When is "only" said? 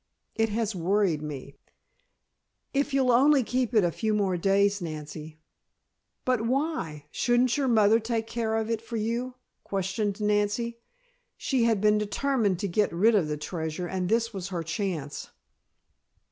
3.11-3.43